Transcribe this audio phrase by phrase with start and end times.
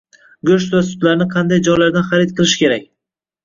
[0.49, 2.93] Go’sht va sutlarni qanday joylardan xarid qilish kerak?